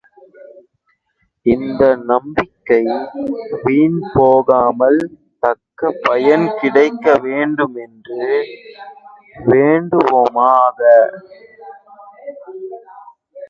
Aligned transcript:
இந்த 1.45 1.81
நம்பிக்கை 2.05 2.79
வீண் 3.63 3.99
போகாமல் 4.15 4.99
தக்க 5.43 5.91
பயன் 6.01 6.47
கிடைக்க 6.59 7.15
வேண்டும் 7.19 7.77
என்று 7.85 8.23
வேண்டுவோமாக! 9.45 10.79